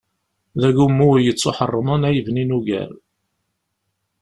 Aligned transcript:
D 0.59 0.61
agummu 0.69 1.09
yettuḥeṛṛmen 1.25 2.01
ay 2.09 2.17
bnin 2.25 2.55
ugar. 2.57 2.91